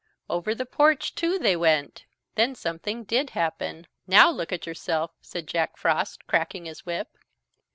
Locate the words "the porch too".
0.55-1.37